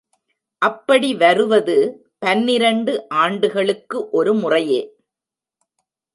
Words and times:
அப்படி 0.61 1.13
வருவது 1.15 1.75
பன்னிரண்டு 2.19 3.07
ஆண்டுகளுக்கு 3.07 4.09
ஒரு 4.09 4.33
முறையே. 4.33 4.81